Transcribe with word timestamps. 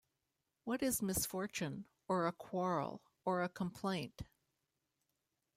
What 0.63 0.81
is 0.81 1.03
misfortune, 1.03 1.85
or 2.07 2.25
a 2.25 2.31
quarrel, 2.31 3.03
or 3.23 3.43
a 3.43 3.49
complaint? 3.49 4.23